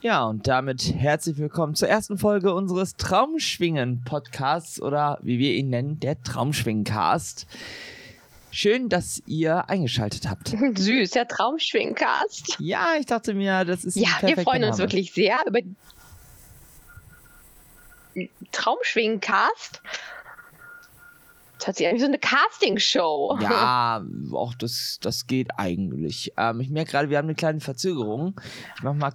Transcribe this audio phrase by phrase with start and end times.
[0.00, 5.98] Ja, und damit herzlich willkommen zur ersten Folge unseres Traumschwingen-Podcasts oder wie wir ihn nennen,
[5.98, 7.48] der Traumschwingen-Cast.
[8.52, 10.50] Schön, dass ihr eingeschaltet habt.
[10.76, 12.58] Süß, der Traumschwingcast.
[12.60, 15.58] Ja, ich dachte mir, das ist Ja, wir freuen uns wirklich sehr über
[18.52, 19.82] Traumschwingcast.
[21.58, 23.36] Das hört sich an wie so eine Castingshow.
[23.40, 24.00] Ja,
[24.32, 26.32] auch das, das geht eigentlich.
[26.36, 28.40] Ähm, ich merke gerade, wir haben eine kleine Verzögerung.
[28.76, 29.12] Ich mache mal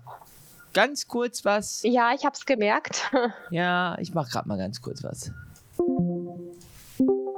[0.73, 1.81] ganz kurz was.
[1.83, 3.11] Ja, ich habe es gemerkt.
[3.51, 5.31] Ja, ich mache gerade mal ganz kurz was.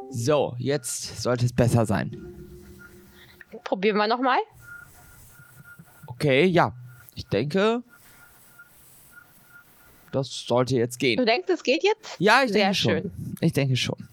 [0.10, 2.16] So, jetzt sollte es besser sein.
[3.64, 4.40] Probieren wir nochmal.
[6.08, 6.74] Okay, ja.
[7.16, 7.84] Ich denke,
[10.12, 11.18] das sollte jetzt gehen.
[11.18, 12.16] Du denkst, es geht jetzt?
[12.20, 12.92] Ja, ich Sehr denke schon.
[12.92, 13.36] schön.
[13.42, 14.08] Ich denke schon.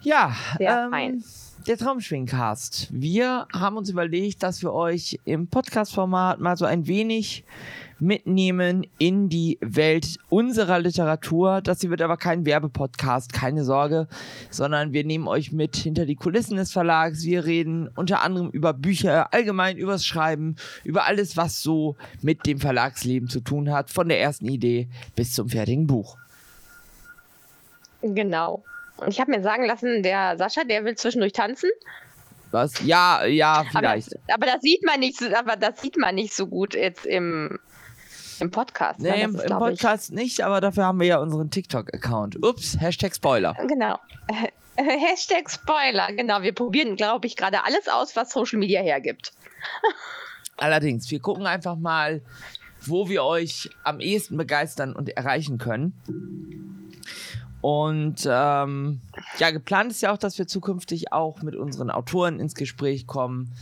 [0.00, 1.24] Ja, Sehr ähm, fein.
[1.66, 2.88] Der Traumschwingcast.
[2.90, 7.44] Wir haben uns überlegt, dass wir euch im Podcast-Format mal so ein wenig
[7.98, 11.62] mitnehmen in die Welt unserer Literatur.
[11.62, 14.08] Das hier wird aber kein Werbepodcast, keine Sorge,
[14.50, 17.24] sondern wir nehmen euch mit hinter die Kulissen des Verlags.
[17.24, 22.58] Wir reden unter anderem über Bücher, allgemein übers Schreiben, über alles, was so mit dem
[22.58, 26.18] Verlagsleben zu tun hat, von der ersten Idee bis zum fertigen Buch.
[28.02, 28.62] Genau.
[28.96, 31.70] Und ich habe mir sagen lassen, der Sascha, der will zwischendurch tanzen.
[32.50, 32.80] Was?
[32.84, 34.10] Ja, ja, Aber, vielleicht.
[34.32, 37.58] aber das sieht man nicht, so- aber das sieht man nicht so gut jetzt im,
[38.38, 39.00] im Podcast.
[39.00, 39.10] ne?
[39.10, 42.44] Nee, Das im, ist, im Podcast nicht, aber dafür haben wir ja unseren TikTok-Account.
[42.44, 43.56] Ups, Hashtag Spoiler.
[43.60, 43.98] Ich, genau.
[44.76, 46.08] Hashtag Spoiler.
[46.12, 46.42] Genau.
[46.42, 49.32] Wir probieren, glaube ich, gerade alles aus, was Social Media hergibt.
[50.56, 52.22] Allerdings, wir gucken einfach mal,
[52.80, 55.92] wo wir euch am ehesten begeistern und erreichen können.
[57.64, 59.00] Und ähm,
[59.38, 63.54] ja, geplant ist ja auch, dass wir zukünftig auch mit unseren Autoren ins Gespräch kommen,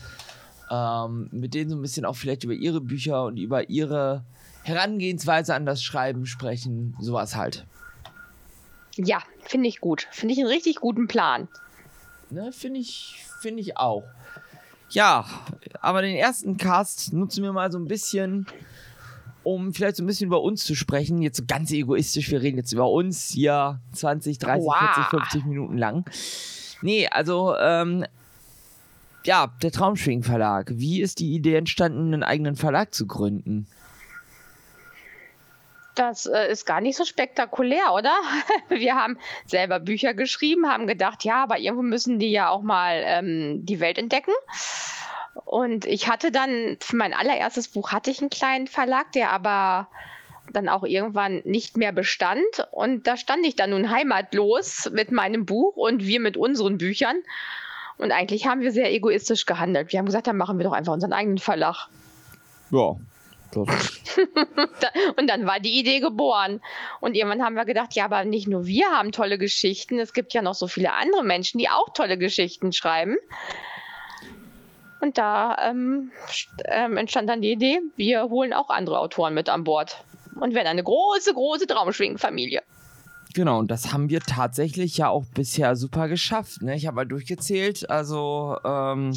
[0.72, 4.24] ähm, mit denen so ein bisschen auch vielleicht über ihre Bücher und über ihre
[4.64, 7.64] Herangehensweise an das Schreiben sprechen, sowas halt.
[8.96, 10.08] Ja, finde ich gut.
[10.10, 11.46] Finde ich einen richtig guten Plan.
[12.28, 14.02] Ne, finde ich, finde ich auch.
[14.90, 15.26] Ja,
[15.80, 18.48] aber den ersten Cast nutzen wir mal so ein bisschen,
[19.44, 21.22] um vielleicht so ein bisschen über uns zu sprechen.
[21.22, 24.76] Jetzt so ganz egoistisch, wir reden jetzt über uns hier 20, 30, Wow.
[24.94, 26.04] 40, 50 Minuten lang.
[26.82, 28.04] Nee, also, ähm,
[29.24, 30.72] ja, der Traumschwing Verlag.
[30.74, 33.66] Wie ist die Idee entstanden, einen eigenen Verlag zu gründen?
[35.94, 38.14] Das äh, ist gar nicht so spektakulär, oder?
[38.68, 43.02] Wir haben selber Bücher geschrieben, haben gedacht, ja, aber irgendwo müssen die ja auch mal
[43.04, 44.32] ähm, die Welt entdecken.
[45.34, 49.88] Und ich hatte dann, für mein allererstes Buch hatte ich einen kleinen Verlag, der aber
[50.52, 52.42] dann auch irgendwann nicht mehr bestand.
[52.70, 57.16] Und da stand ich dann nun heimatlos mit meinem Buch und wir mit unseren Büchern.
[57.98, 59.92] Und eigentlich haben wir sehr egoistisch gehandelt.
[59.92, 61.88] Wir haben gesagt, dann machen wir doch einfach unseren eigenen Verlag.
[62.70, 62.96] Ja,
[65.16, 66.60] Und dann war die Idee geboren.
[67.00, 70.32] Und irgendwann haben wir gedacht, ja, aber nicht nur wir haben tolle Geschichten, es gibt
[70.32, 73.16] ja noch so viele andere Menschen, die auch tolle Geschichten schreiben.
[75.02, 76.12] Und da ähm,
[76.64, 80.04] ähm, entstand dann die Idee, wir holen auch andere Autoren mit an Bord.
[80.38, 82.62] Und werden eine große, große Traumschwingen-Familie.
[83.34, 86.62] Genau, und das haben wir tatsächlich ja auch bisher super geschafft.
[86.62, 86.76] Ne?
[86.76, 87.90] Ich habe mal durchgezählt.
[87.90, 89.12] Also, ähm,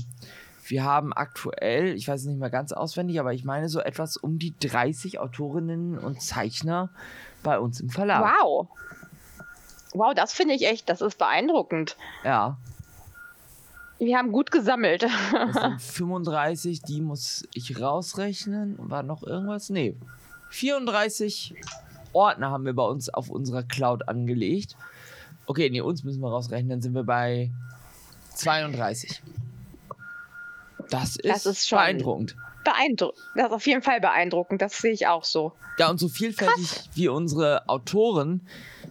[0.65, 4.17] wir haben aktuell, ich weiß es nicht mehr ganz auswendig, aber ich meine so etwas
[4.17, 6.89] um die 30 Autorinnen und Zeichner
[7.43, 8.23] bei uns im Verlag.
[8.41, 8.69] Wow.
[9.93, 11.95] Wow, das finde ich echt, das ist beeindruckend.
[12.23, 12.57] Ja,
[14.05, 15.01] Wir haben gut gesammelt.
[15.03, 18.75] das sind 35, die muss ich rausrechnen.
[18.77, 19.69] War noch irgendwas?
[19.69, 19.95] Nee.
[20.51, 21.55] 34
[22.13, 24.77] Ordner haben wir bei uns auf unserer Cloud angelegt.
[25.47, 27.51] Okay, nee, uns müssen wir rausrechnen, dann sind wir bei
[28.35, 29.21] 32.
[30.89, 32.35] Das ist, Das ist schon- beeindruckend.
[32.63, 33.19] Beeindruckend.
[33.35, 35.53] Das ist auf jeden Fall beeindruckend, das sehe ich auch so.
[35.77, 38.47] Ja, und so vielfältig wie unsere Autoren,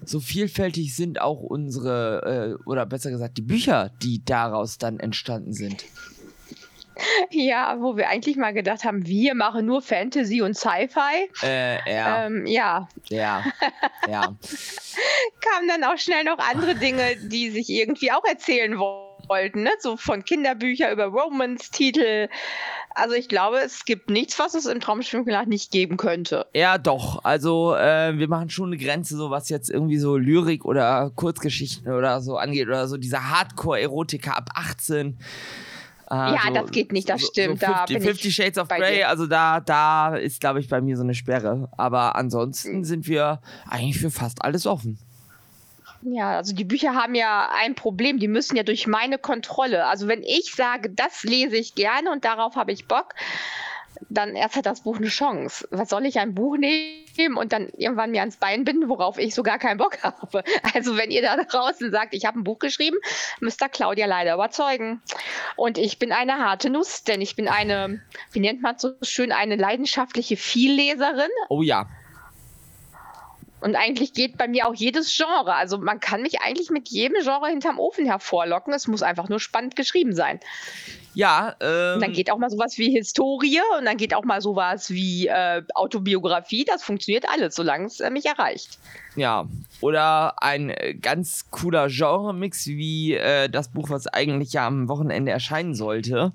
[0.09, 5.53] so vielfältig sind auch unsere, äh, oder besser gesagt, die Bücher, die daraus dann entstanden
[5.53, 5.85] sind.
[7.31, 11.29] Ja, wo wir eigentlich mal gedacht haben, wir machen nur Fantasy und Sci-Fi.
[11.43, 13.45] Äh, ja, Ähm, ja, ja,
[14.09, 14.21] ja.
[15.41, 18.79] kamen dann auch schnell noch andere Dinge, die sich irgendwie auch erzählen
[19.29, 19.71] wollten, ne?
[19.81, 22.29] So von Kinderbücher über Romance-Titel.
[22.95, 26.47] Also ich glaube, es gibt nichts, was es im Traumschwimmbad nicht geben könnte.
[26.55, 27.25] Ja, doch.
[27.25, 31.93] Also, äh, wir machen schon eine Grenze, so was jetzt irgendwie so Lyrik oder Kurzgeschichten
[31.93, 35.19] oder so angeht oder so dieser Hardcore-Erotiker ab 18.
[36.11, 38.59] Äh, Ja, das geht nicht, das so, stimmt, So da 50, bin ich 50 Shades
[38.59, 39.09] of Grey, dir.
[39.09, 41.69] also da, da ist, glaube ich, bei mir so eine Sperre.
[41.77, 44.99] Aber ansonsten sind wir eigentlich für fast alles offen.
[46.07, 49.87] Ja, also die Bücher haben ja ein Problem, die müssen ja durch meine Kontrolle.
[49.87, 53.15] Also wenn ich sage, das lese ich gerne und darauf habe ich Bock,
[54.11, 55.67] dann erst hat das Buch eine Chance.
[55.71, 59.35] Was soll ich ein Buch nehmen und dann irgendwann mir ans Bein binden, worauf ich
[59.35, 60.45] sogar keinen Bock habe?
[60.75, 62.97] Also wenn ihr da draußen sagt, ich habe ein Buch geschrieben,
[63.41, 65.01] müsst ihr Claudia leider überzeugen.
[65.57, 68.03] Und ich bin eine harte Nuss, denn ich bin eine,
[68.33, 71.31] wie nennt man so schön, eine leidenschaftliche Vielleserin.
[71.49, 71.89] Oh ja.
[73.65, 75.55] Und eigentlich geht bei mir auch jedes Genre.
[75.55, 78.75] Also man kann mich eigentlich mit jedem Genre hinterm Ofen hervorlocken.
[78.75, 80.39] Es muss einfach nur spannend geschrieben sein.
[81.15, 81.55] Ja.
[81.61, 84.91] Ähm, und dann geht auch mal sowas wie Historie und dann geht auch mal sowas
[84.91, 86.65] wie äh, Autobiografie.
[86.65, 88.79] Das funktioniert alles, solange es äh, mich erreicht.
[89.17, 89.47] Ja.
[89.81, 95.31] Oder ein äh, ganz cooler Genre-Mix wie äh, das Buch, was eigentlich ja am Wochenende
[95.31, 96.33] erscheinen sollte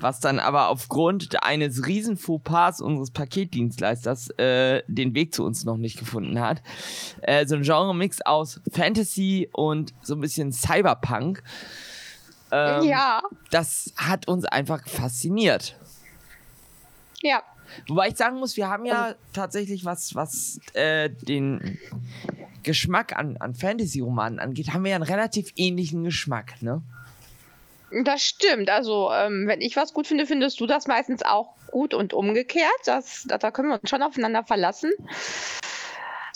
[0.00, 5.76] was dann aber aufgrund eines riesen Fauxpas unseres Paketdienstleisters äh, den Weg zu uns noch
[5.76, 6.62] nicht gefunden hat.
[7.22, 11.42] Äh, so ein Genre-Mix aus Fantasy und so ein bisschen Cyberpunk.
[12.50, 13.22] Ähm, ja.
[13.50, 15.76] Das hat uns einfach fasziniert.
[17.22, 17.42] Ja.
[17.86, 21.78] Wobei ich sagen muss, wir haben ja also tatsächlich was, was äh, den
[22.62, 26.82] Geschmack an, an Fantasy-Romanen angeht, haben wir ja einen relativ ähnlichen Geschmack, ne?
[28.04, 28.68] Das stimmt.
[28.68, 32.68] Also, ähm, wenn ich was gut finde, findest du das meistens auch gut und umgekehrt.
[32.84, 34.92] Das, das, da können wir uns schon aufeinander verlassen.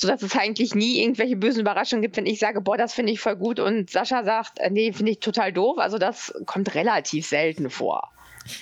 [0.02, 3.20] Sodass es eigentlich nie irgendwelche bösen Überraschungen gibt, wenn ich sage, boah, das finde ich
[3.20, 5.78] voll gut und Sascha sagt, äh, nee, finde ich total doof.
[5.78, 8.10] Also, das kommt relativ selten vor.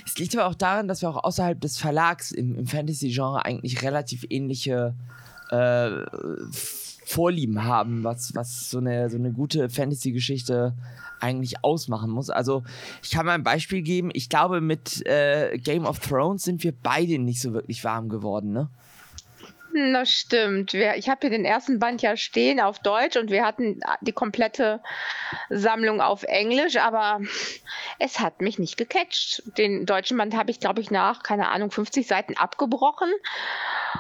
[0.05, 3.81] Es liegt aber auch daran, dass wir auch außerhalb des Verlags im, im Fantasy-Genre eigentlich
[3.81, 4.95] relativ ähnliche
[5.51, 5.91] äh,
[7.07, 10.75] Vorlieben haben, was, was so, eine, so eine gute Fantasy-Geschichte
[11.21, 12.29] eigentlich ausmachen muss.
[12.29, 12.65] Also
[13.03, 14.11] ich kann mal ein Beispiel geben.
[14.13, 18.53] Ich glaube, mit äh, Game of Thrones sind wir beide nicht so wirklich warm geworden,
[18.53, 18.69] ne?
[19.73, 20.75] Das stimmt.
[20.75, 24.81] ich habe hier den ersten Band ja stehen auf Deutsch und wir hatten die komplette
[25.49, 27.21] Sammlung auf Englisch, aber
[27.99, 29.43] es hat mich nicht gecatcht.
[29.59, 33.11] Den deutschen Band habe ich, glaube ich, nach, keine Ahnung, 50 Seiten abgebrochen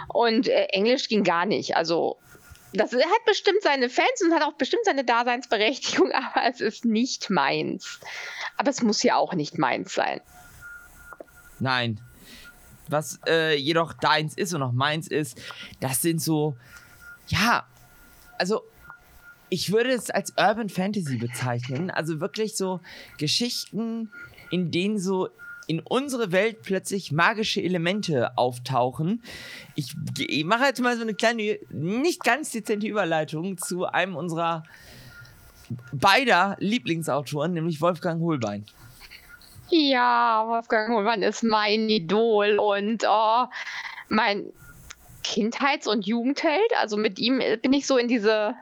[0.09, 1.77] und äh, Englisch ging gar nicht.
[1.77, 2.19] Also
[2.73, 7.31] das hat bestimmt seine Fans und hat auch bestimmt seine Daseinsberechtigung, aber es ist nicht
[7.31, 8.01] meins.
[8.57, 10.21] Aber es muss ja auch nicht meins sein.
[11.61, 12.01] Nein.
[12.91, 15.41] Was äh, jedoch deins ist und auch meins ist,
[15.81, 16.57] das sind so,
[17.29, 17.65] ja,
[18.39, 18.63] also
[19.51, 21.91] ich würde es als Urban Fantasy bezeichnen.
[21.91, 22.81] Also wirklich so
[23.19, 24.11] Geschichten,
[24.51, 25.29] in denen so
[25.67, 29.23] in unsere Welt plötzlich magische Elemente auftauchen.
[29.77, 34.65] Ich, ich mache jetzt mal so eine kleine, nicht ganz dezente Überleitung zu einem unserer
[35.93, 38.65] beider Lieblingsautoren, nämlich Wolfgang Holbein.
[39.71, 43.47] Ja, Wolfgang Holbein ist mein Idol und oh,
[44.09, 44.53] mein
[45.23, 46.73] Kindheits- und Jugendheld.
[46.81, 48.55] Also mit ihm bin ich so in diese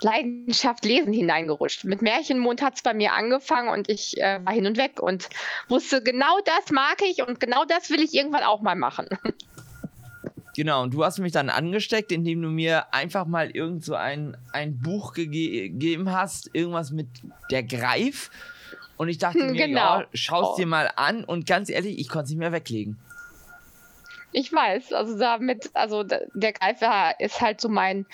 [0.00, 1.84] Leidenschaft Lesen hineingerutscht.
[1.84, 5.28] Mit Märchenmond hat es bei mir angefangen und ich äh, war hin und weg und
[5.68, 9.06] wusste, genau das mag ich und genau das will ich irgendwann auch mal machen.
[10.56, 14.38] Genau, und du hast mich dann angesteckt, indem du mir einfach mal irgend so ein,
[14.52, 17.08] ein Buch gege gegeben hast, irgendwas mit
[17.50, 18.30] der Greif.
[18.96, 20.00] Und ich dachte mir, genau.
[20.00, 22.96] ja, schau es dir mal an und ganz ehrlich, ich konnte es nicht mehr weglegen.
[24.32, 28.06] Ich weiß, also damit, also der Greifer ist halt so mein,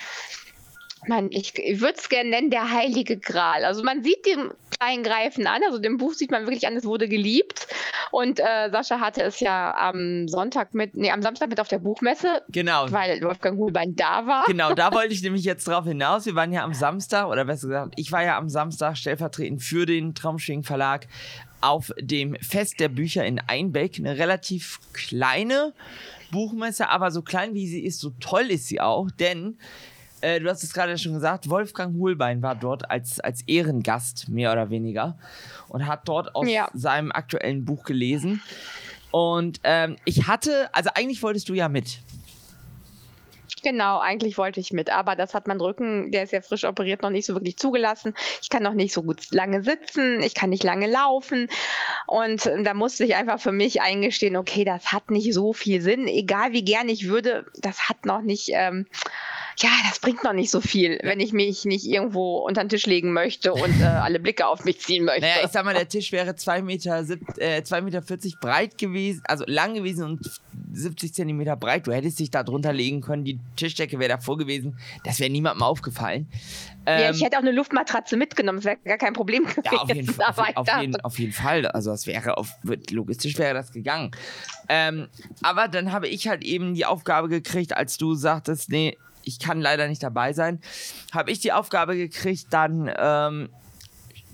[1.07, 3.65] man, ich, ich würde es gerne nennen, der heilige Gral.
[3.65, 4.51] Also man sieht den
[4.83, 7.67] kleinen Greifen an, also dem Buch sieht man wirklich an, es wurde geliebt.
[8.11, 11.79] Und äh, Sascha hatte es ja am Sonntag mit, nee, am Samstag mit auf der
[11.79, 12.41] Buchmesse.
[12.49, 12.91] Genau.
[12.91, 14.45] Weil Wolfgang Hohlbein da war.
[14.45, 16.25] Genau, da wollte ich nämlich jetzt drauf hinaus.
[16.25, 19.85] Wir waren ja am Samstag, oder besser gesagt, ich war ja am Samstag stellvertretend für
[19.85, 21.07] den Traumschwingen Verlag
[21.61, 23.97] auf dem Fest der Bücher in Einbeck.
[23.97, 25.73] Eine relativ kleine
[26.31, 29.57] Buchmesse, aber so klein wie sie ist, so toll ist sie auch, denn
[30.23, 34.51] äh, du hast es gerade schon gesagt, Wolfgang Hohlbein war dort als, als Ehrengast, mehr
[34.53, 35.17] oder weniger,
[35.67, 36.69] und hat dort aus ja.
[36.73, 38.41] seinem aktuellen Buch gelesen.
[39.11, 41.99] Und ähm, ich hatte, also eigentlich wolltest du ja mit.
[43.63, 47.01] Genau, eigentlich wollte ich mit, aber das hat mein Rücken, der ist ja frisch operiert,
[47.01, 48.13] noch nicht so wirklich zugelassen.
[48.41, 51.47] Ich kann noch nicht so gut lange sitzen, ich kann nicht lange laufen
[52.05, 56.07] und da musste ich einfach für mich eingestehen, okay, das hat nicht so viel Sinn,
[56.07, 58.85] egal wie gern ich würde, das hat noch nicht ähm,
[59.59, 62.85] ja, das bringt noch nicht so viel, wenn ich mich nicht irgendwo unter den Tisch
[62.85, 65.21] legen möchte und äh, alle Blicke auf mich ziehen möchte.
[65.21, 67.05] Naja, ich sag mal, der Tisch wäre 2,40 Meter,
[67.37, 68.01] äh, Meter
[68.41, 70.41] breit gewesen, also lang gewesen und
[70.73, 71.87] 70 Zentimeter breit.
[71.87, 74.77] Du hättest dich da drunter legen können, die Tischdecke wäre davor gewesen.
[75.03, 76.27] Das wäre niemandem aufgefallen.
[76.85, 79.63] Ähm, ja, ich hätte auch eine Luftmatratze mitgenommen, das wäre gar kein Problem gewesen.
[79.71, 81.65] Ja, auf jeden, Fall, auf, auf, jeden, auf jeden Fall.
[81.67, 82.49] Also das wäre auf,
[82.91, 84.11] logistisch wäre das gegangen.
[84.67, 85.07] Ähm,
[85.41, 89.61] aber dann habe ich halt eben die Aufgabe gekriegt, als du sagtest, nee, ich kann
[89.61, 90.59] leider nicht dabei sein,
[91.11, 93.49] habe ich die Aufgabe gekriegt, dann ähm,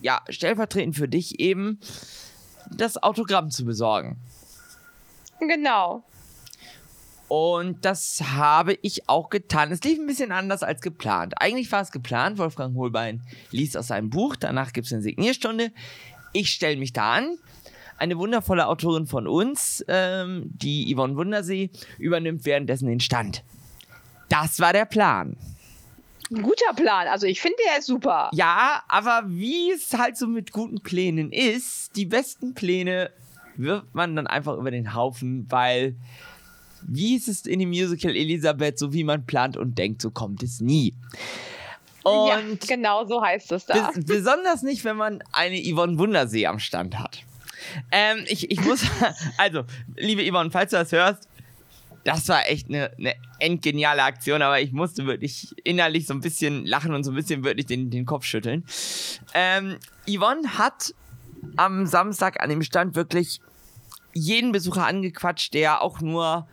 [0.02, 1.80] ja, stellvertretend für dich eben
[2.72, 4.18] das Autogramm zu besorgen.
[5.40, 6.04] Genau.
[7.28, 9.72] Und das habe ich auch getan.
[9.72, 11.36] Es lief ein bisschen anders als geplant.
[11.38, 15.72] Eigentlich war es geplant, Wolfgang Holbein liest aus seinem Buch, danach gibt es eine Signierstunde.
[16.34, 17.38] Ich stelle mich da an.
[17.98, 23.44] Eine wundervolle Autorin von uns, ähm, die Yvonne Wundersee, übernimmt währenddessen den Stand.
[24.30, 25.36] Das war der Plan.
[26.32, 27.08] Ein guter Plan.
[27.08, 28.30] Also ich finde, der ist super.
[28.34, 33.12] Ja, aber wie es halt so mit guten Plänen ist, die besten Pläne
[33.56, 35.96] wirft man dann einfach über den Haufen, weil
[36.82, 40.44] wie ist es in dem Musical Elisabeth, so wie man plant und denkt, so kommt
[40.44, 40.94] es nie.
[42.04, 43.92] Und ja, genau so heißt es da.
[43.92, 47.24] Bes besonders nicht, wenn man eine Yvonne Wundersee am Stand hat.
[47.92, 48.84] Ähm, ich, ich muss,
[49.38, 49.64] also,
[49.96, 51.29] liebe Yvonne, falls du das hörst,
[52.04, 56.66] das war echt eine, eine endgeniale Aktion, aber ich musste wirklich innerlich so ein bisschen
[56.66, 58.64] lachen und so ein bisschen wirklich den, den Kopf schütteln.
[59.34, 59.78] Ähm,
[60.08, 60.94] Yvonne hat
[61.58, 63.42] am Samstag an dem Stand wirklich
[64.14, 66.48] jeden Besucher angequatscht, der auch nur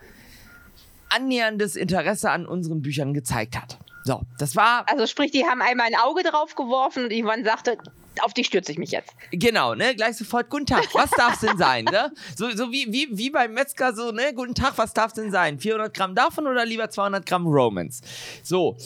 [1.08, 3.78] annäherndes Interesse an unseren Büchern gezeigt hat.
[4.04, 4.84] So, das war.
[4.88, 7.78] Also sprich, die haben einmal ein Auge drauf geworfen und Yvonne sagte,
[8.22, 9.12] auf die stürze ich mich jetzt.
[9.30, 9.94] Genau, ne?
[9.94, 11.84] Gleich sofort, guten Tag, was darf es denn sein?
[11.84, 12.12] Ne?
[12.36, 14.32] So, so wie, wie, wie beim Metzger, so, ne?
[14.34, 15.58] Guten Tag, was darf es denn sein?
[15.58, 18.00] 400 Gramm davon oder lieber 200 Gramm Romans?
[18.42, 18.76] So.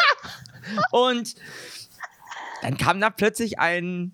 [0.90, 1.34] und
[2.62, 4.12] dann kam da plötzlich ein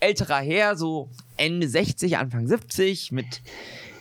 [0.00, 3.42] älterer Herr, so Ende 60, Anfang 70, mit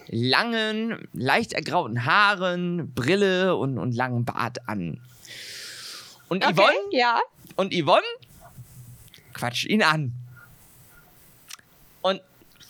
[0.08, 5.00] langen, leicht ergrauten Haaren, Brille und, und langem Bart an.
[6.28, 7.20] Und okay, Yvonne, ja.
[7.56, 8.02] und Yvonne
[9.42, 10.14] quatscht ihn an.
[12.02, 12.22] Und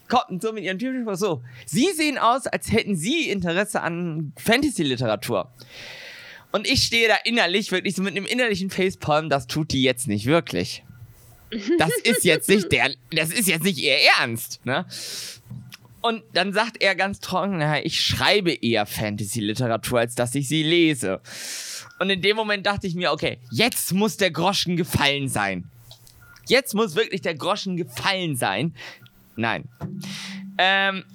[0.08, 1.42] kommt so mit ihren typischen so.
[1.66, 5.52] Sie sehen aus, als hätten sie Interesse an Fantasy-Literatur.
[6.52, 10.08] Und ich stehe da innerlich wirklich so mit einem innerlichen Facepalm, das tut die jetzt
[10.08, 10.84] nicht wirklich.
[11.78, 14.86] Das ist jetzt nicht der, das ist jetzt nicht ihr Ernst, ne?
[16.02, 20.64] Und dann sagt er ganz trocken, naja, ich schreibe eher Fantasy-Literatur, als dass ich sie
[20.64, 21.22] lese.
[22.00, 25.71] Und in dem Moment dachte ich mir, okay, jetzt muss der Groschen gefallen sein.
[26.52, 28.76] Jetzt muss wirklich der Groschen gefallen sein.
[29.38, 29.70] Nein.
[30.58, 31.06] Ähm,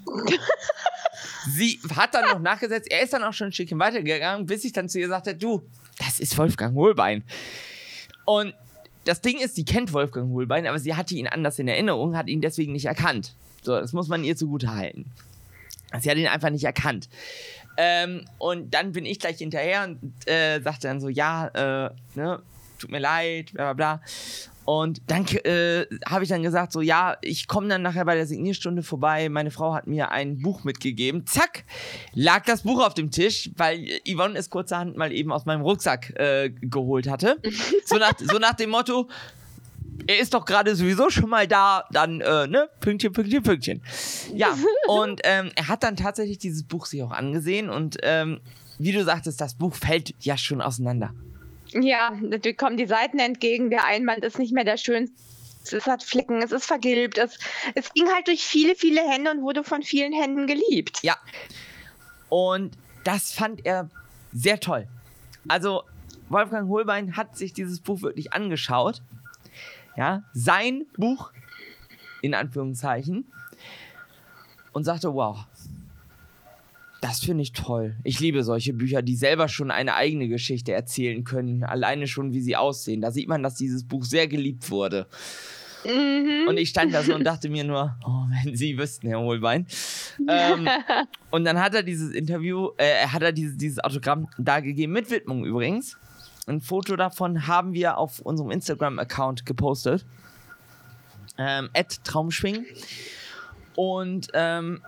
[1.50, 4.72] sie hat dann noch nachgesetzt, er ist dann auch schon ein Stückchen weitergegangen, bis ich
[4.72, 5.62] dann zu ihr sagte, du,
[5.98, 7.22] das ist Wolfgang Hohlbein.
[8.24, 8.54] Und
[9.04, 12.28] das Ding ist, sie kennt Wolfgang Hohlbein, aber sie hatte ihn anders in Erinnerung, hat
[12.28, 13.34] ihn deswegen nicht erkannt.
[13.60, 15.12] So, das muss man ihr zugute halten.
[16.00, 17.10] Sie hat ihn einfach nicht erkannt.
[17.76, 22.40] Ähm, und dann bin ich gleich hinterher und äh, sagte dann so, ja, äh, ne,
[22.78, 24.00] tut mir leid, bla bla bla.
[24.66, 28.26] Und dann äh, habe ich dann gesagt, so ja, ich komme dann nachher bei der
[28.26, 29.28] Signierstunde vorbei.
[29.28, 31.24] Meine Frau hat mir ein Buch mitgegeben.
[31.24, 31.64] Zack,
[32.14, 36.10] lag das Buch auf dem Tisch, weil Yvonne es kurzerhand mal eben aus meinem Rucksack
[36.18, 37.36] äh, geholt hatte.
[37.84, 39.08] so, nach, so nach dem Motto,
[40.08, 43.82] er ist doch gerade sowieso schon mal da, dann, äh, ne, Pünktchen, Pünktchen, Pünktchen.
[44.34, 44.48] Ja,
[44.88, 48.40] und ähm, er hat dann tatsächlich dieses Buch sich auch angesehen und ähm,
[48.78, 51.14] wie du sagtest, das Buch fällt ja schon auseinander.
[51.82, 53.70] Ja, natürlich kommen die Seiten entgegen.
[53.70, 55.16] Der Einband ist nicht mehr der schönste.
[55.72, 57.18] Es hat Flecken, es ist vergilbt.
[57.18, 57.38] Es,
[57.74, 61.02] es ging halt durch viele, viele Hände und wurde von vielen Händen geliebt.
[61.02, 61.16] Ja.
[62.28, 63.90] Und das fand er
[64.32, 64.86] sehr toll.
[65.48, 65.82] Also,
[66.28, 69.02] Wolfgang Holbein hat sich dieses Buch wirklich angeschaut.
[69.96, 71.32] Ja, sein Buch,
[72.20, 73.26] in Anführungszeichen.
[74.72, 75.46] Und sagte, wow,
[77.00, 77.96] das finde ich toll.
[78.04, 81.62] Ich liebe solche Bücher, die selber schon eine eigene Geschichte erzählen können.
[81.62, 83.00] Alleine schon, wie sie aussehen.
[83.00, 85.06] Da sieht man, dass dieses Buch sehr geliebt wurde.
[85.84, 86.48] Mhm.
[86.48, 89.66] Und ich stand da so und dachte mir nur, oh, wenn Sie wüssten, Herr Hohlbein.
[90.28, 90.68] ähm,
[91.30, 95.10] und dann hat er dieses Interview, äh, hat er dieses, dieses Autogramm da gegeben, mit
[95.10, 95.96] Widmung übrigens.
[96.46, 100.06] Ein Foto davon haben wir auf unserem Instagram-Account gepostet.
[101.38, 101.68] Ähm,
[102.04, 102.64] Traumschwing.
[103.74, 104.80] Und ähm,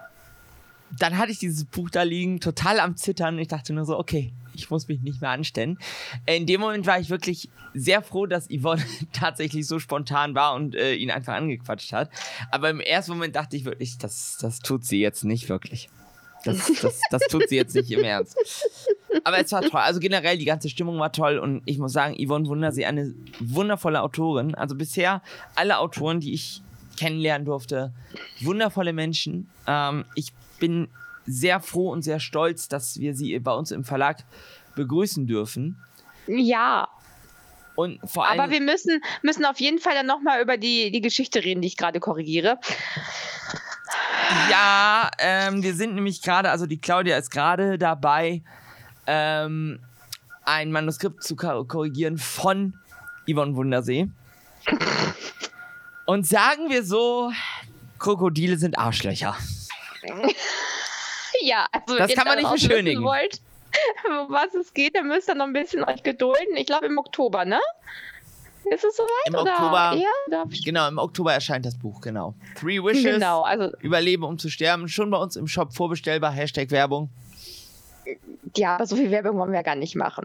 [0.97, 3.39] dann hatte ich dieses Buch da liegen, total am Zittern.
[3.39, 5.79] Ich dachte nur so, okay, ich muss mich nicht mehr anstellen.
[6.27, 10.75] In dem Moment war ich wirklich sehr froh, dass Yvonne tatsächlich so spontan war und
[10.75, 12.11] äh, ihn einfach angequatscht hat.
[12.51, 15.89] Aber im ersten Moment dachte ich wirklich, das, das tut sie jetzt nicht wirklich.
[16.45, 18.37] Das, das, das tut sie jetzt nicht im Ernst.
[19.25, 19.81] Aber es war toll.
[19.81, 24.03] Also generell, die ganze Stimmung war toll und ich muss sagen, Yvonne Wundersee, eine wundervolle
[24.03, 24.55] Autorin.
[24.55, 25.23] Also bisher
[25.57, 26.63] alle Autoren, die ich
[26.99, 27.93] kennenlernen durfte,
[28.41, 29.49] wundervolle Menschen.
[29.67, 30.89] Ähm, ich bin
[31.27, 34.25] sehr froh und sehr stolz, dass wir sie bei uns im Verlag
[34.75, 35.79] begrüßen dürfen.
[36.27, 36.89] Ja.
[37.75, 41.01] Und vor allem, Aber wir müssen, müssen auf jeden Fall dann nochmal über die, die
[41.01, 42.59] Geschichte reden, die ich gerade korrigiere.
[44.51, 48.43] Ja, ähm, wir sind nämlich gerade, also die Claudia ist gerade dabei,
[49.07, 49.79] ähm,
[50.45, 52.75] ein Manuskript zu korrigieren von
[53.31, 54.09] Yvonne Wundersee.
[56.09, 57.31] Und sagen wir so,
[57.99, 59.37] Krokodile sind Arschlöcher.
[61.43, 63.05] ja, also das kann man nicht beschönigen.
[63.05, 63.43] Wollt,
[64.29, 66.57] was es geht, dann müsst ihr noch ein bisschen euch gedulden.
[66.57, 67.61] Ich glaube im Oktober, ne?
[68.71, 69.11] Ist es soweit?
[69.27, 70.03] Im oder Oktober.
[70.31, 72.33] Ja, genau, im Oktober erscheint das Buch, genau.
[72.59, 73.05] Three Wishes.
[73.05, 73.71] Genau, also.
[73.81, 74.89] Überleben, um zu sterben.
[74.89, 76.33] Schon bei uns im Shop vorbestellbar.
[76.33, 77.11] Hashtag Werbung.
[78.57, 80.25] Ja, aber so viel Werbung wollen wir gar nicht machen.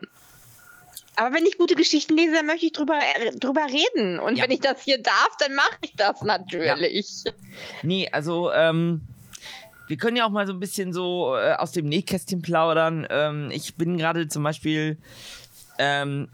[1.15, 4.19] Aber wenn ich gute Geschichten lese, dann möchte ich drüber, äh, drüber reden.
[4.19, 4.43] Und ja.
[4.43, 7.23] wenn ich das hier darf, dann mache ich das natürlich.
[7.25, 7.31] Ja.
[7.83, 9.01] Nee, also, ähm,
[9.87, 13.05] wir können ja auch mal so ein bisschen so äh, aus dem Nähkästchen plaudern.
[13.09, 14.97] Ähm, ich bin gerade zum Beispiel
[15.77, 16.29] ähm,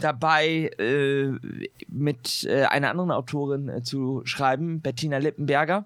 [0.00, 1.32] dabei, äh,
[1.88, 5.84] mit äh, einer anderen Autorin äh, zu schreiben, Bettina Lippenberger.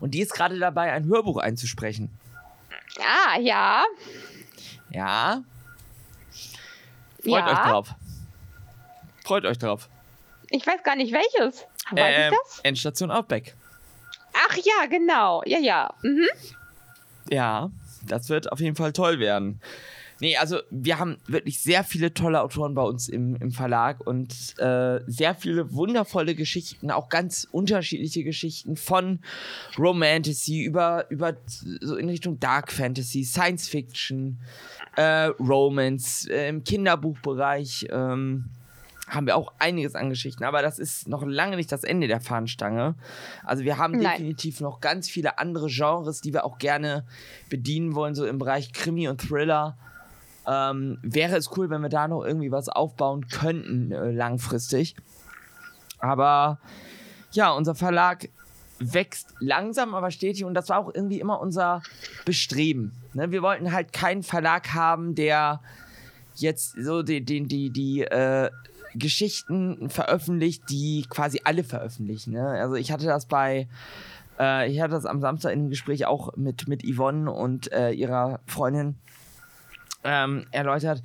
[0.00, 2.10] Und die ist gerade dabei, ein Hörbuch einzusprechen.
[2.98, 3.84] Ah, ja.
[4.90, 5.42] Ja.
[7.22, 7.52] Freut ja.
[7.52, 7.94] euch drauf.
[9.24, 9.88] Freut euch drauf.
[10.50, 11.66] Ich weiß gar nicht welches.
[11.90, 12.60] Weiß äh, ich das?
[12.62, 13.54] Endstation Outback.
[14.34, 15.42] Ach ja, genau.
[15.46, 15.94] Ja, ja.
[16.02, 16.28] Mhm.
[17.30, 17.70] Ja,
[18.06, 19.60] das wird auf jeden Fall toll werden.
[20.22, 24.32] Nee, also wir haben wirklich sehr viele tolle Autoren bei uns im, im Verlag und
[24.58, 29.18] äh, sehr viele wundervolle Geschichten, auch ganz unterschiedliche Geschichten von
[29.76, 31.34] Romantasy über, über
[31.80, 34.38] so in Richtung Dark Fantasy, Science Fiction,
[34.94, 37.88] äh, Romance, äh, im Kinderbuchbereich.
[37.90, 38.44] Ähm,
[39.08, 42.20] haben wir auch einiges an Geschichten, aber das ist noch lange nicht das Ende der
[42.20, 42.94] Fahnenstange.
[43.42, 44.18] Also wir haben Nein.
[44.18, 47.04] definitiv noch ganz viele andere Genres, die wir auch gerne
[47.50, 49.76] bedienen wollen, so im Bereich Krimi und Thriller.
[50.46, 54.96] Ähm, wäre es cool, wenn wir da noch irgendwie was aufbauen könnten, äh, langfristig.
[56.00, 56.58] Aber
[57.30, 58.28] ja, unser Verlag
[58.80, 61.82] wächst langsam, aber stetig und das war auch irgendwie immer unser
[62.24, 62.92] Bestreben.
[63.14, 63.30] Ne?
[63.30, 65.60] Wir wollten halt keinen Verlag haben, der
[66.34, 68.50] jetzt so die, die, die, die äh,
[68.94, 72.32] Geschichten veröffentlicht, die quasi alle veröffentlichen.
[72.32, 72.46] Ne?
[72.46, 73.68] Also ich hatte das bei,
[74.38, 77.92] äh, ich hatte das am Samstag in einem Gespräch auch mit, mit Yvonne und äh,
[77.92, 78.96] ihrer Freundin
[80.04, 81.02] ähm, erläutert,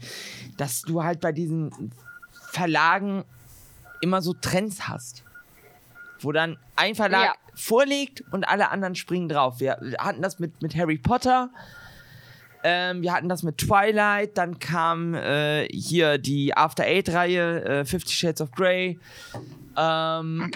[0.58, 1.91] dass du halt bei diesen
[2.32, 3.24] Verlagen
[4.02, 5.24] immer so Trends hast.
[6.19, 7.34] Wo dann ein Verlag ja.
[7.54, 9.60] vorlegt und alle anderen springen drauf.
[9.60, 11.52] Wir hatten das mit, mit Harry Potter,
[12.63, 18.12] ähm, wir hatten das mit Twilight, dann kam äh, hier die After Eight-Reihe, äh, Fifty
[18.12, 19.00] Shades of Grey
[19.78, 20.52] ähm,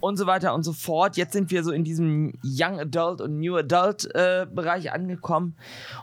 [0.00, 1.16] und so weiter und so fort.
[1.16, 5.54] Jetzt sind wir so in diesem Young Adult und New Adult äh, Bereich angekommen.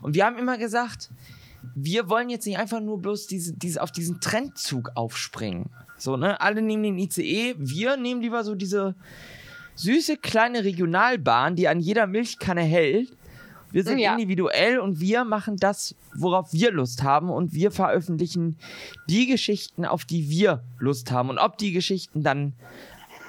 [0.02, 1.10] Und wir haben immer gesagt,
[1.76, 5.70] wir wollen jetzt nicht einfach nur bloß diese, diese, auf diesen Trendzug aufspringen.
[5.98, 6.40] So, ne?
[6.42, 8.96] Alle nehmen den ICE, wir nehmen lieber so diese
[9.76, 13.12] süße kleine Regionalbahn, die an jeder Milchkanne hält.
[13.72, 14.14] Wir sind ja.
[14.14, 18.58] individuell und wir machen das, worauf wir Lust haben und wir veröffentlichen
[19.10, 21.30] die Geschichten, auf die wir Lust haben.
[21.30, 22.54] Und ob die Geschichten dann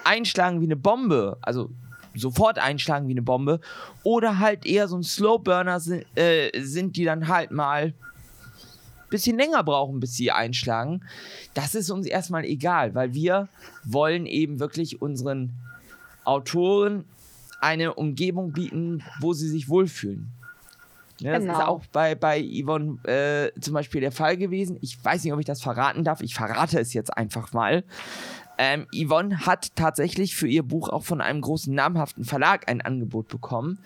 [0.05, 1.71] einschlagen wie eine Bombe, also
[2.15, 3.61] sofort einschlagen wie eine Bombe,
[4.03, 7.95] oder halt eher so ein Slowburner sind, äh, sind die dann halt mal
[9.15, 11.05] bisschen länger brauchen, bis sie einschlagen,
[11.55, 13.49] das ist uns erstmal egal, weil wir
[13.85, 15.53] wollen eben wirklich unseren
[16.25, 17.05] Autoren
[17.61, 20.33] eine Umgebung bieten, wo sie sich wohlfühlen.
[21.21, 21.55] Ja, das genau.
[21.55, 24.79] ist auch bei, bei Yvonne äh, zum Beispiel der Fall gewesen.
[24.81, 26.21] Ich weiß nicht, ob ich das verraten darf.
[26.21, 27.85] Ich verrate es jetzt einfach mal.
[28.59, 33.29] Ähm, Yvonne hat tatsächlich für ihr Buch auch von einem großen namhaften Verlag ein Angebot
[33.29, 33.79] bekommen,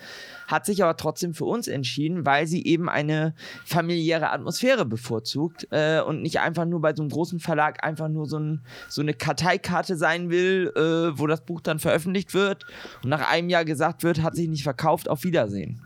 [0.46, 6.00] hat sich aber trotzdem für uns entschieden, weil sie eben eine familiäre Atmosphäre bevorzugt äh,
[6.00, 9.14] und nicht einfach nur bei so einem großen Verlag einfach nur so, ein, so eine
[9.14, 12.64] Karteikarte sein will, äh, wo das Buch dann veröffentlicht wird
[13.02, 15.82] und nach einem Jahr gesagt wird, hat sich nicht verkauft, auf Wiedersehen.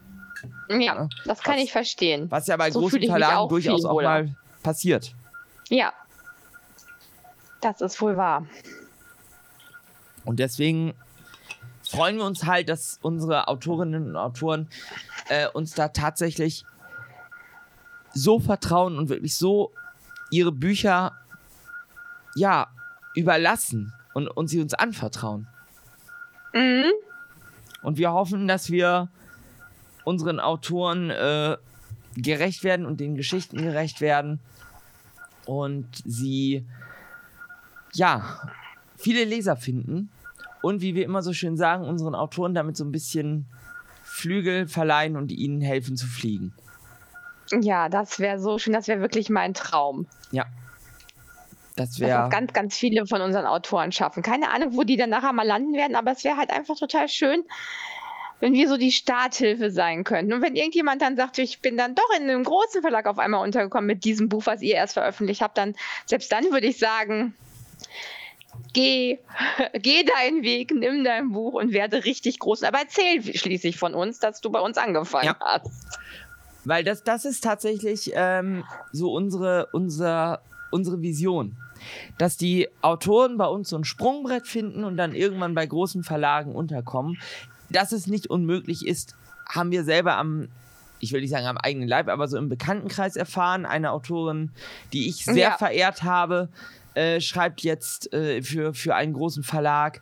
[0.68, 2.26] Ja, das kann was, ich verstehen.
[2.30, 5.14] Was ja bei so großen Verlagen durchaus auch mal passiert.
[5.68, 5.92] Ja,
[7.62, 8.46] das ist wohl wahr.
[10.24, 10.94] Und deswegen
[11.88, 14.68] freuen wir uns halt, dass unsere Autorinnen und Autoren
[15.28, 16.64] äh, uns da tatsächlich
[18.14, 19.72] so vertrauen und wirklich so
[20.30, 21.12] ihre Bücher
[22.34, 22.68] ja
[23.14, 25.46] überlassen und, und sie uns anvertrauen.
[26.52, 26.90] Mhm.
[27.82, 29.08] Und wir hoffen, dass wir
[30.04, 31.56] unseren Autoren äh,
[32.16, 34.40] gerecht werden und den Geschichten gerecht werden
[35.46, 36.66] und sie
[37.92, 38.40] ja,
[38.96, 40.10] viele Leser finden
[40.62, 43.46] und wie wir immer so schön sagen, unseren Autoren damit so ein bisschen
[44.02, 46.54] Flügel verleihen und ihnen helfen zu fliegen.
[47.60, 50.06] Ja, das wäre so schön, das wäre wirklich mein Traum.
[50.30, 50.46] Ja.
[51.76, 52.28] Das wäre.
[52.28, 54.22] ganz, ganz viele von unseren Autoren schaffen.
[54.22, 57.08] Keine Ahnung, wo die dann nachher mal landen werden, aber es wäre halt einfach total
[57.08, 57.44] schön,
[58.40, 60.32] wenn wir so die Starthilfe sein könnten.
[60.32, 63.42] Und wenn irgendjemand dann sagt, ich bin dann doch in einem großen Verlag auf einmal
[63.42, 65.74] untergekommen mit diesem Buch, was ihr erst veröffentlicht habt, dann
[66.06, 67.34] selbst dann würde ich sagen,
[68.72, 69.18] geh,
[69.74, 72.62] geh deinen Weg, nimm dein Buch und werde richtig groß.
[72.62, 75.36] Aber erzähl schließlich von uns, dass du bei uns angefangen ja.
[75.40, 75.70] hast.
[76.64, 80.40] Weil das, das ist tatsächlich ähm, so unsere, unser,
[80.70, 81.56] unsere Vision.
[82.16, 86.54] Dass die Autoren bei uns so ein Sprungbrett finden und dann irgendwann bei großen Verlagen
[86.54, 87.18] unterkommen.
[87.70, 89.16] Dass es nicht unmöglich ist,
[89.48, 90.48] haben wir selber am,
[91.02, 93.66] ich will nicht sagen am eigenen Leib, aber so im Bekanntenkreis erfahren.
[93.66, 94.52] Eine Autorin,
[94.92, 95.56] die ich sehr ja.
[95.58, 96.48] verehrt habe,
[96.94, 100.00] äh, schreibt jetzt äh, für, für einen großen Verlag.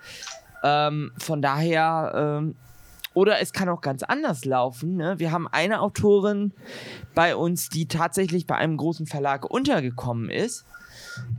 [0.63, 2.55] Ähm, von daher, ähm,
[3.15, 4.97] oder es kann auch ganz anders laufen.
[4.97, 5.19] Ne?
[5.19, 6.53] Wir haben eine Autorin
[7.15, 10.67] bei uns, die tatsächlich bei einem großen Verlag untergekommen ist.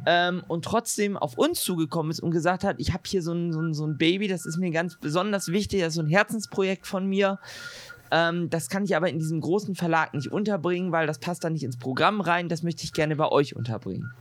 [0.05, 3.53] Ähm, und trotzdem auf uns zugekommen ist und gesagt hat, ich habe hier so ein,
[3.53, 6.07] so, ein, so ein Baby, das ist mir ganz besonders wichtig, das ist so ein
[6.07, 7.39] Herzensprojekt von mir.
[8.11, 11.49] Ähm, das kann ich aber in diesem großen Verlag nicht unterbringen, weil das passt da
[11.49, 12.49] nicht ins Programm rein.
[12.49, 14.11] Das möchte ich gerne bei euch unterbringen.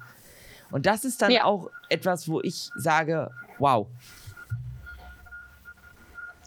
[0.70, 1.44] Und das ist dann ja.
[1.44, 3.88] auch etwas, wo ich sage, wow.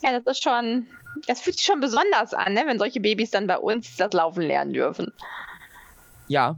[0.02, 0.88] Ja, das ist schon,
[1.28, 2.64] das fühlt sich schon besonders an, ne?
[2.66, 5.12] wenn solche Babys dann bei uns das Laufen lernen dürfen.
[6.30, 6.58] Ja,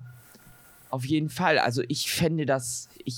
[0.92, 1.58] auf jeden Fall.
[1.58, 3.18] Also ich fände das, ich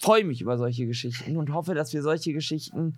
[0.00, 2.96] freue mich über solche Geschichten und hoffe, dass wir solche Geschichten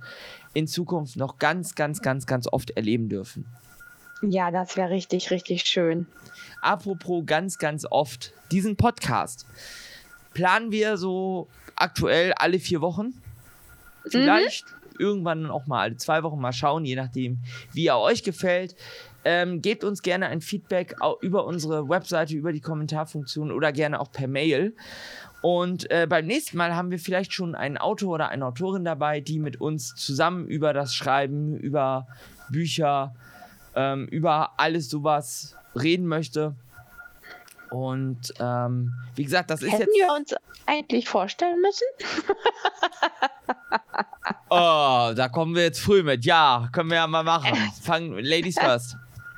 [0.52, 3.46] in Zukunft noch ganz, ganz, ganz, ganz oft erleben dürfen.
[4.22, 6.06] Ja, das wäre richtig, richtig schön.
[6.60, 9.46] Apropos ganz, ganz oft, diesen Podcast
[10.34, 13.14] planen wir so aktuell alle vier Wochen.
[14.08, 14.96] Vielleicht mhm.
[14.98, 17.38] irgendwann auch mal alle zwei Wochen mal schauen, je nachdem,
[17.72, 18.74] wie er euch gefällt.
[19.24, 24.10] Ähm, gebt uns gerne ein Feedback über unsere Webseite, über die Kommentarfunktion oder gerne auch
[24.10, 24.74] per Mail.
[25.42, 29.20] Und äh, beim nächsten Mal haben wir vielleicht schon einen Autor oder eine Autorin dabei,
[29.20, 32.08] die mit uns zusammen über das Schreiben, über
[32.48, 33.14] Bücher,
[33.78, 36.54] ähm, über alles sowas reden möchte.
[37.70, 40.08] Und ähm, wie gesagt, das ist Hätten jetzt.
[40.08, 40.34] wir uns
[40.66, 41.86] eigentlich vorstellen müssen?
[44.50, 46.24] oh, da kommen wir jetzt früh mit.
[46.24, 47.56] Ja, können wir ja mal machen.
[47.82, 48.96] Fangen Ladies first.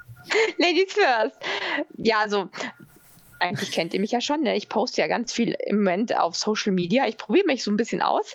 [0.59, 1.37] Ladies first.
[1.99, 2.49] Ja, also
[3.41, 4.43] eigentlich kennt ihr mich ja schon.
[4.43, 4.57] Ne?
[4.57, 7.07] Ich poste ja ganz viel im Moment auf Social Media.
[7.09, 8.35] Ich probiere mich so ein bisschen aus.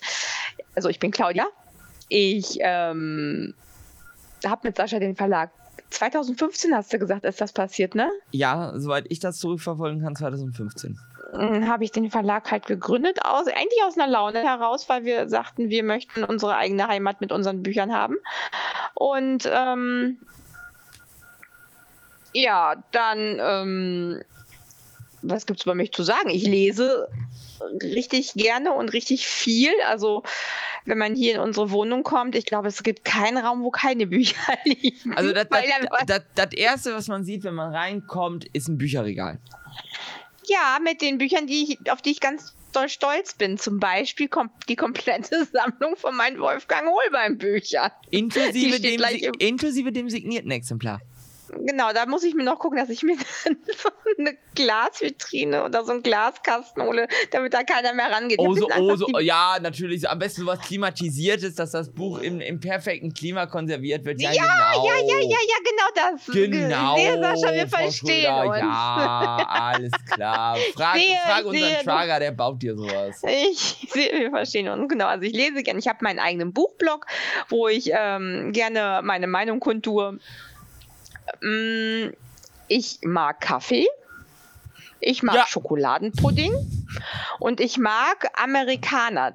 [0.75, 1.47] Also ich bin Claudia.
[2.09, 3.55] Ich ähm,
[4.45, 5.51] habe mit Sascha den Verlag
[5.95, 8.11] 2015 hast du gesagt, ist das passiert, ne?
[8.31, 10.99] Ja, soweit ich das zurückverfolgen kann, 2015.
[11.31, 15.27] Hm, habe ich den Verlag halt gegründet, aus, eigentlich aus einer Laune heraus, weil wir
[15.29, 18.15] sagten, wir möchten unsere eigene Heimat mit unseren Büchern haben.
[18.93, 20.19] Und ähm,
[22.33, 24.21] ja, dann, ähm,
[25.21, 26.29] was gibt es über mich zu sagen?
[26.29, 27.07] Ich lese
[27.81, 29.71] richtig gerne und richtig viel.
[29.87, 30.23] Also
[30.85, 34.07] wenn man hier in unsere Wohnung kommt, ich glaube, es gibt keinen Raum, wo keine
[34.07, 35.13] Bücher liegen.
[35.15, 35.47] Also das,
[36.05, 39.39] das, das, Erste, was man sieht, wenn man reinkommt, ist ein Bücherregal.
[40.47, 43.57] Ja, mit den Büchern, die ich, auf die ich ganz doll stolz bin.
[43.57, 47.91] Zum Beispiel kommt die komplette Sammlung von meinen Wolfgang Holbein Büchern.
[48.11, 51.01] Inklusive, dem, inklusive dem signierten Exemplar.
[51.49, 55.91] Genau, da muss ich mir noch gucken, dass ich mir so eine Glasvitrine oder so
[55.91, 58.39] einen Glaskasten hole, damit da keiner mehr rangeht.
[58.39, 60.09] Oh, so, oh, so, ja, natürlich.
[60.09, 64.21] Am besten sowas klimatisiertes, dass das Buch im, im perfekten Klima konserviert wird.
[64.21, 64.85] Ja, ja, genau.
[64.87, 66.25] ja, ja, ja, ja, genau das.
[66.33, 66.95] Genau.
[66.95, 68.57] Nee, Sascha, wir verstehen uns.
[68.57, 70.57] Ja, alles klar.
[70.73, 73.21] Frag, sehe, frag unseren Schwager, der baut dir sowas.
[73.23, 74.89] Ich sehe, wir verstehen uns.
[74.89, 75.79] Genau, also ich lese gerne.
[75.79, 77.05] Ich habe meinen eigenen Buchblog,
[77.49, 80.19] wo ich ähm, gerne meine Meinung kundtue.
[81.41, 82.13] Mm,
[82.67, 83.87] ich mag Kaffee.
[84.99, 85.47] Ich mag ja.
[85.47, 86.53] Schokoladenpudding.
[87.39, 89.33] Und ich mag Amerikaner.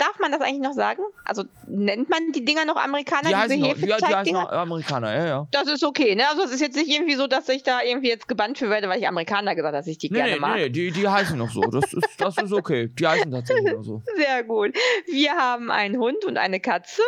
[0.00, 1.02] Darf man das eigentlich noch sagen?
[1.26, 3.28] Also nennt man die Dinger noch Amerikaner?
[3.28, 5.46] Die heißen, noch, die, die heißen noch Amerikaner, ja, ja.
[5.50, 6.26] Das ist okay, ne?
[6.26, 8.88] Also es ist jetzt nicht irgendwie so, dass ich da irgendwie jetzt gebannt für werde,
[8.88, 10.56] weil ich Amerikaner gesagt habe, dass ich die nee, gerne nee, mag.
[10.56, 11.60] Nee, die, die heißen noch so.
[11.60, 12.88] Das ist, das ist okay.
[12.88, 14.02] Die heißen tatsächlich noch so.
[14.16, 14.74] Sehr gut.
[15.06, 17.02] Wir haben einen Hund und eine Katze.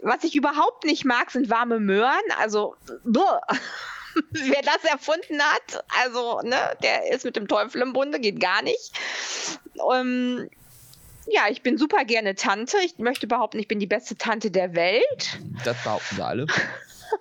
[0.00, 2.22] Was ich überhaupt nicht mag, sind warme Möhren.
[2.40, 2.74] Also,
[3.04, 8.62] wer das erfunden hat, also, ne, der ist mit dem Teufel im Bunde, geht gar
[8.62, 8.92] nicht.
[9.94, 10.48] Ähm,
[11.26, 12.76] ja, ich bin super gerne Tante.
[12.84, 15.38] Ich möchte behaupten, ich bin die beste Tante der Welt.
[15.64, 16.46] Das behaupten sie alle.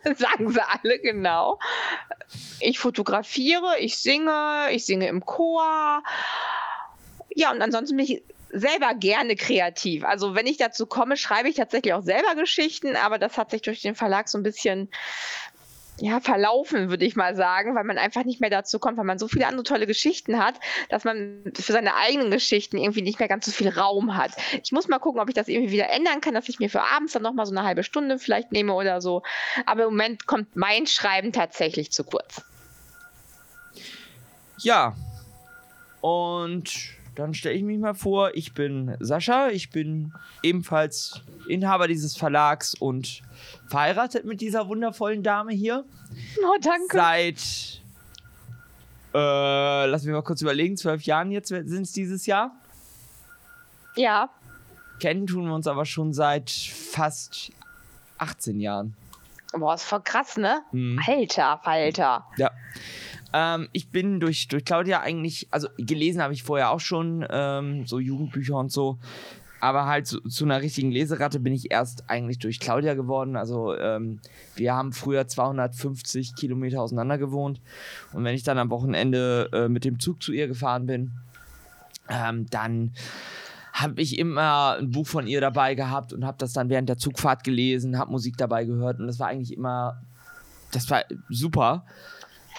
[0.17, 1.59] Sagen sie alle, genau.
[2.59, 6.03] Ich fotografiere, ich singe, ich singe im Chor.
[7.35, 10.03] Ja, und ansonsten bin ich selber gerne kreativ.
[10.03, 13.61] Also wenn ich dazu komme, schreibe ich tatsächlich auch selber Geschichten, aber das hat sich
[13.61, 14.89] durch den Verlag so ein bisschen
[16.01, 19.19] ja, verlaufen, würde ich mal sagen, weil man einfach nicht mehr dazu kommt, weil man
[19.19, 20.55] so viele andere tolle Geschichten hat,
[20.89, 24.31] dass man für seine eigenen Geschichten irgendwie nicht mehr ganz so viel Raum hat.
[24.63, 26.81] Ich muss mal gucken, ob ich das irgendwie wieder ändern kann, dass ich mir für
[26.81, 29.21] abends dann nochmal so eine halbe Stunde vielleicht nehme oder so.
[29.67, 32.43] Aber im Moment kommt mein Schreiben tatsächlich zu kurz.
[34.63, 34.95] Ja.
[36.01, 36.71] Und
[37.15, 42.74] dann stelle ich mich mal vor, ich bin Sascha, ich bin ebenfalls Inhaber dieses Verlags
[42.74, 43.21] und
[43.67, 45.84] verheiratet mit dieser wundervollen Dame hier.
[46.43, 46.97] Oh, danke.
[46.97, 47.82] Seit,
[49.13, 52.52] äh, lass mich mal kurz überlegen, zwölf Jahren jetzt sind es dieses Jahr.
[53.95, 54.30] Ja.
[55.00, 57.52] Kennen tun wir uns aber schon seit fast
[58.19, 58.95] 18 Jahren.
[59.54, 60.62] Boah, ist voll krass, ne?
[60.71, 61.02] Mhm.
[61.06, 62.26] Alter, Falter.
[62.38, 62.52] Ja.
[63.33, 67.85] Ähm, ich bin durch, durch Claudia eigentlich, also gelesen habe ich vorher auch schon, ähm,
[67.85, 68.97] so Jugendbücher und so.
[69.61, 73.35] Aber halt zu, zu, einer richtigen Leseratte bin ich erst eigentlich durch Claudia geworden.
[73.35, 74.19] Also ähm,
[74.55, 77.61] wir haben früher 250 Kilometer auseinander gewohnt.
[78.11, 81.11] Und wenn ich dann am Wochenende äh, mit dem Zug zu ihr gefahren bin,
[82.09, 82.93] ähm, dann
[83.73, 86.97] habe ich immer ein Buch von ihr dabei gehabt und habe das dann während der
[86.97, 90.01] Zugfahrt gelesen, habe Musik dabei gehört und das war eigentlich immer,
[90.71, 91.85] das war super.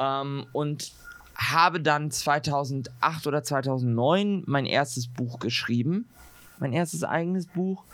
[0.00, 0.92] Ähm, und
[1.36, 6.08] habe dann 2008 oder 2009 mein erstes Buch geschrieben.
[6.58, 7.84] Mein erstes eigenes Buch.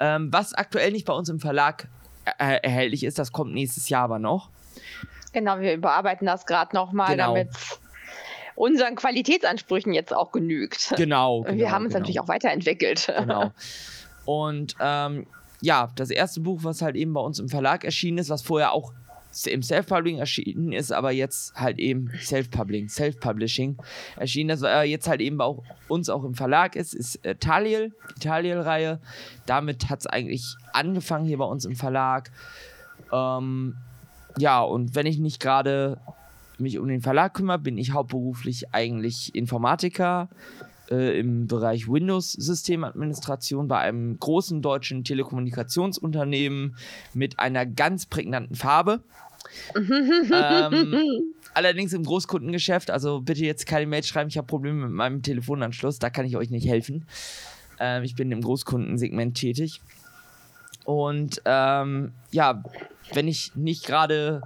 [0.00, 1.88] Ähm, was aktuell nicht bei uns im Verlag
[2.24, 3.18] äh, erhältlich ist.
[3.18, 4.50] Das kommt nächstes Jahr aber noch.
[5.32, 7.34] Genau, wir überarbeiten das gerade nochmal, genau.
[7.34, 7.50] damit
[8.54, 10.92] unseren Qualitätsansprüchen jetzt auch genügt.
[10.96, 11.42] Genau.
[11.46, 12.00] genau wir haben uns genau.
[12.02, 13.12] natürlich auch weiterentwickelt.
[13.16, 13.52] Genau.
[14.24, 15.26] Und ähm,
[15.60, 18.72] ja, das erste Buch, was halt eben bei uns im Verlag erschienen ist, was vorher
[18.72, 18.92] auch
[19.46, 23.76] im Self-Publishing erschienen ist, aber jetzt halt eben Self-Publishing, Self-Publishing
[24.16, 25.46] erschienen, das äh, jetzt halt eben bei
[25.88, 29.00] uns auch im Verlag ist, ist äh, Taliel, die Taliel-Reihe.
[29.46, 32.30] Damit hat es eigentlich angefangen hier bei uns im Verlag.
[33.12, 33.76] Ähm,
[34.38, 35.98] ja, und wenn ich nicht gerade
[36.58, 40.28] mich um den Verlag kümmere, bin ich hauptberuflich eigentlich Informatiker
[40.92, 46.76] äh, im Bereich Windows-Systemadministration bei einem großen deutschen Telekommunikationsunternehmen
[47.14, 49.00] mit einer ganz prägnanten Farbe.
[49.74, 50.94] ähm,
[51.54, 55.98] allerdings im Großkundengeschäft, also bitte jetzt keine Mail schreiben, ich habe Probleme mit meinem Telefonanschluss,
[55.98, 57.06] da kann ich euch nicht helfen.
[57.80, 59.80] Ähm, ich bin im Großkundensegment tätig.
[60.84, 62.62] Und ähm, ja,
[63.14, 64.42] wenn ich nicht gerade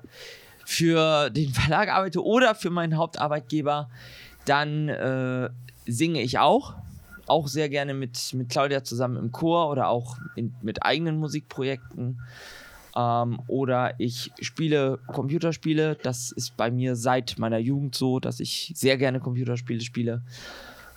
[0.64, 3.88] für den Verlag arbeite oder für meinen Hauptarbeitgeber,
[4.46, 5.50] dann äh,
[5.86, 6.74] singe ich auch.
[7.26, 12.20] Auch sehr gerne mit, mit Claudia zusammen im Chor oder auch in, mit eigenen Musikprojekten.
[12.96, 15.96] Ähm, oder ich spiele Computerspiele.
[16.02, 20.22] Das ist bei mir seit meiner Jugend so, dass ich sehr gerne Computerspiele spiele.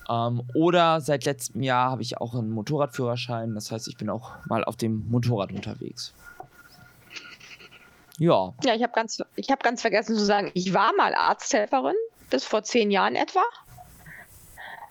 [0.10, 3.54] Ähm, oder seit letztem Jahr habe ich auch einen Motorradführerschein.
[3.54, 6.14] Das heißt, ich bin auch mal auf dem Motorrad unterwegs.
[8.18, 8.54] Ja.
[8.64, 11.96] Ja, ich habe ganz, hab ganz vergessen zu sagen, ich war mal Arzthelferin,
[12.30, 13.44] bis vor zehn Jahren etwa.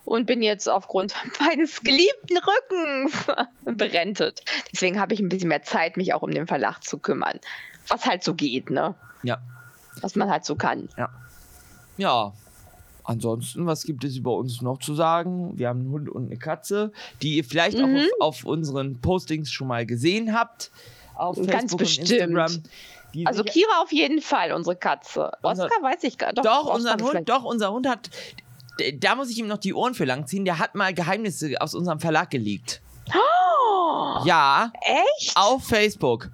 [0.05, 3.25] Und bin jetzt aufgrund meines geliebten Rückens
[3.77, 4.41] berentet.
[4.71, 7.39] Deswegen habe ich ein bisschen mehr Zeit, mich auch um den Verlag zu kümmern.
[7.87, 8.95] Was halt so geht, ne?
[9.23, 9.39] Ja.
[10.01, 10.89] Was man halt so kann.
[10.97, 11.09] Ja.
[11.97, 12.33] Ja.
[13.03, 15.57] Ansonsten, was gibt es über uns noch zu sagen?
[15.57, 16.91] Wir haben einen Hund und eine Katze,
[17.23, 17.97] die ihr vielleicht mhm.
[18.19, 20.71] auch auf, auf, unseren Postings schon mal gesehen habt.
[21.15, 22.09] Auf Facebook Ganz bestimmt.
[22.09, 22.63] und Instagram.
[23.25, 25.31] Also Kira auf jeden Fall, unsere Katze.
[25.41, 26.37] Oscar unser, weiß ich gar nicht.
[26.39, 28.09] Doch, doch unser Hund, doch, unser Hund hat.
[28.95, 30.45] Da muss ich ihm noch die Ohren für langziehen.
[30.45, 32.81] Der hat mal Geheimnisse aus unserem Verlag geleakt.
[33.13, 34.71] Oh, ja.
[35.17, 35.35] Echt?
[35.35, 36.29] Auf Facebook.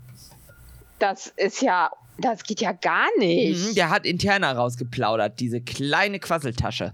[0.99, 1.91] Das ist ja.
[2.17, 3.59] Das geht ja gar nicht.
[3.59, 6.93] Mhm, der hat interner rausgeplaudert, diese kleine Quasseltasche.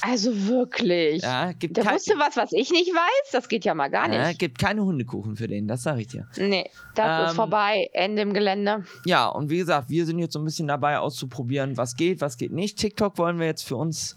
[0.00, 1.22] Also wirklich.
[1.22, 3.30] Ja, gibt Der wusste was, was ich nicht weiß.
[3.32, 4.18] Das geht ja mal gar nicht.
[4.18, 6.26] Ja, gibt keine Hundekuchen für den, das sage ich dir.
[6.36, 7.88] Nee, das ähm, ist vorbei.
[7.92, 8.84] Ende im Gelände.
[9.04, 12.36] Ja, und wie gesagt, wir sind jetzt so ein bisschen dabei auszuprobieren, was geht, was
[12.36, 12.78] geht nicht.
[12.78, 14.16] TikTok wollen wir jetzt für uns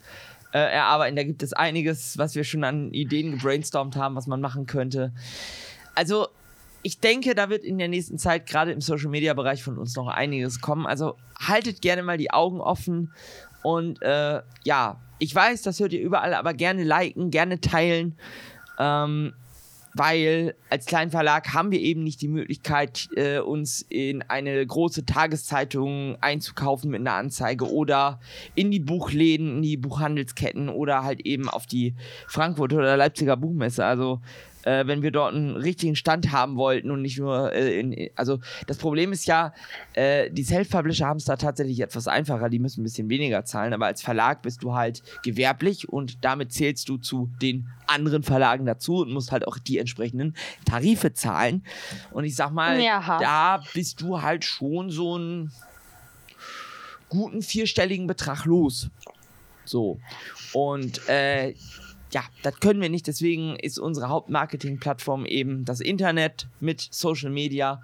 [0.53, 1.15] äh, erarbeiten.
[1.15, 5.13] Da gibt es einiges, was wir schon an Ideen gebrainstormt haben, was man machen könnte.
[5.95, 6.27] Also,
[6.83, 9.95] ich denke, da wird in der nächsten Zeit gerade im Social Media Bereich von uns
[9.95, 10.87] noch einiges kommen.
[10.87, 13.13] Also haltet gerne mal die Augen offen
[13.61, 18.15] und äh, ja, ich weiß, das hört ihr überall, aber gerne liken, gerne teilen.
[18.79, 19.33] Ähm,
[19.93, 26.17] weil als Kleinverlag haben wir eben nicht die Möglichkeit, äh, uns in eine große Tageszeitung
[26.21, 28.19] einzukaufen mit einer Anzeige oder
[28.55, 31.93] in die Buchläden, in die Buchhandelsketten oder halt eben auf die
[32.27, 33.85] Frankfurter oder Leipziger Buchmesse.
[33.85, 34.21] Also
[34.63, 38.39] äh, wenn wir dort einen richtigen Stand haben wollten und nicht nur äh, in, also
[38.67, 39.53] das Problem ist ja,
[39.93, 43.73] äh, die Self-Publisher haben es da tatsächlich etwas einfacher, die müssen ein bisschen weniger zahlen,
[43.73, 48.65] aber als Verlag bist du halt gewerblich und damit zählst du zu den anderen Verlagen
[48.65, 51.63] dazu und musst halt auch die entsprechenden Tarife zahlen.
[52.11, 53.19] Und ich sag mal, Jaha.
[53.19, 55.51] da bist du halt schon so einen
[57.09, 58.89] guten vierstelligen Betrag los.
[59.65, 59.99] So.
[60.53, 61.53] Und äh,
[62.11, 63.07] ja, das können wir nicht.
[63.07, 67.81] Deswegen ist unsere Hauptmarketing-Plattform eben das Internet mit Social Media.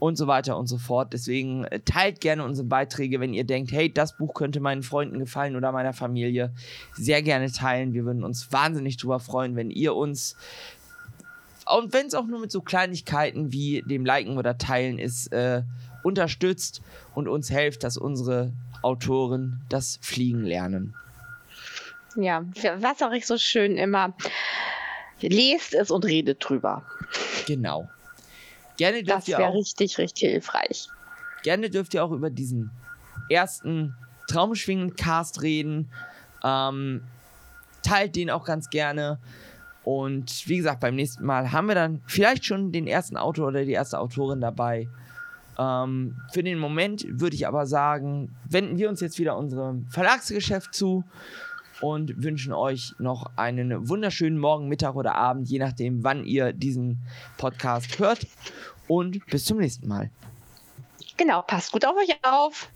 [0.00, 1.12] und so weiter und so fort.
[1.12, 5.18] Deswegen äh, teilt gerne unsere Beiträge, wenn ihr denkt, hey, das Buch könnte meinen Freunden
[5.18, 6.52] gefallen oder meiner Familie.
[6.92, 7.94] Sehr gerne teilen.
[7.94, 10.36] Wir würden uns wahnsinnig drüber freuen, wenn ihr uns
[11.68, 15.62] und wenn es auch nur mit so Kleinigkeiten wie dem Liken oder Teilen ist, äh,
[16.02, 16.80] unterstützt
[17.14, 18.52] und uns hilft, dass unsere
[18.82, 20.94] Autoren das Fliegen lernen.
[22.20, 22.44] Ja,
[22.78, 24.12] was auch ich so schön immer,
[25.20, 26.84] lest es und redet drüber.
[27.46, 27.88] Genau.
[28.76, 30.88] Gerne dürft das wäre richtig, richtig hilfreich.
[31.44, 32.72] Gerne dürft ihr auch über diesen
[33.30, 33.94] ersten
[34.26, 35.92] Traumschwingen-Cast reden.
[36.42, 37.04] Ähm,
[37.82, 39.20] teilt den auch ganz gerne.
[39.84, 43.64] Und wie gesagt, beim nächsten Mal haben wir dann vielleicht schon den ersten Autor oder
[43.64, 44.88] die erste Autorin dabei.
[45.56, 50.74] Ähm, für den Moment würde ich aber sagen, wenden wir uns jetzt wieder unserem Verlagsgeschäft
[50.74, 51.04] zu
[51.80, 56.98] und wünschen euch noch einen wunderschönen Morgen, Mittag oder Abend, je nachdem, wann ihr diesen
[57.36, 58.26] Podcast hört.
[58.86, 60.10] Und bis zum nächsten Mal.
[61.16, 62.70] Genau, passt gut auf euch auf.